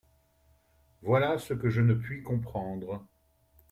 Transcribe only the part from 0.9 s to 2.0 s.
Voilà ce que je ne